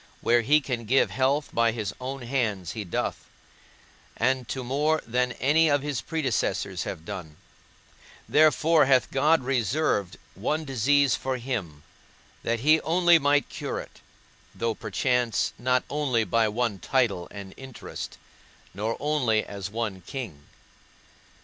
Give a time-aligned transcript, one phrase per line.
[0.21, 3.27] Where he can give health by his own hands he doth,
[4.17, 7.35] and to more than any of his predecessors have done:
[8.27, 11.83] therefore hath God reserved one disease for him,
[12.41, 14.01] that he only might cure it,
[14.55, 18.17] though perchance not only by one title and interest,
[18.73, 20.47] nor only as one king.